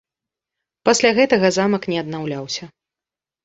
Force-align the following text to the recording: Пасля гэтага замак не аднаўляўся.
Пасля 0.89 1.11
гэтага 1.21 1.53
замак 1.59 1.87
не 1.95 2.03
аднаўляўся. 2.05 2.63